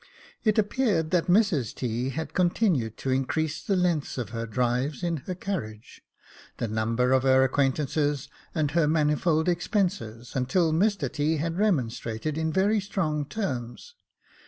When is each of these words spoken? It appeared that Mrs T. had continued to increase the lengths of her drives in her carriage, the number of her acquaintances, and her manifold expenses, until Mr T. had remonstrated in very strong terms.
It 0.43 0.57
appeared 0.57 1.11
that 1.11 1.27
Mrs 1.27 1.75
T. 1.75 2.09
had 2.09 2.33
continued 2.33 2.97
to 2.97 3.11
increase 3.11 3.61
the 3.61 3.75
lengths 3.75 4.17
of 4.17 4.29
her 4.29 4.47
drives 4.47 5.03
in 5.03 5.17
her 5.27 5.35
carriage, 5.35 6.01
the 6.57 6.67
number 6.67 7.11
of 7.11 7.21
her 7.21 7.43
acquaintances, 7.43 8.27
and 8.55 8.71
her 8.71 8.87
manifold 8.87 9.47
expenses, 9.47 10.31
until 10.35 10.73
Mr 10.73 11.13
T. 11.13 11.37
had 11.37 11.55
remonstrated 11.59 12.35
in 12.35 12.51
very 12.51 12.79
strong 12.79 13.25
terms. 13.27 13.93